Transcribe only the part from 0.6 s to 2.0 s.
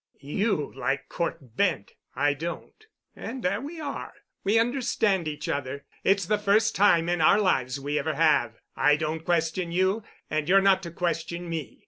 like Cort Bent.